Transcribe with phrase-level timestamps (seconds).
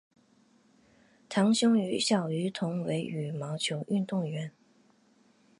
[1.29, 4.51] 堂兄于小渝同为羽毛球运动员。